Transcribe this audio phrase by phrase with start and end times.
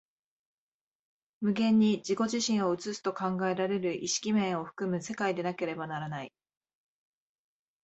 [1.41, 6.33] 無限に自己自身を映すと考えられる意識面を含む世界でなければならない。